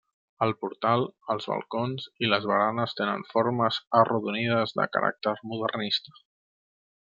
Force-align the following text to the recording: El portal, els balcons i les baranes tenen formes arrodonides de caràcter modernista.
El 0.43 0.51
portal, 0.63 1.03
els 1.33 1.45
balcons 1.51 2.07
i 2.25 2.31
les 2.31 2.49
baranes 2.53 2.97
tenen 3.01 3.27
formes 3.35 3.79
arrodonides 4.03 4.77
de 4.81 4.91
caràcter 4.99 5.39
modernista. 5.53 6.19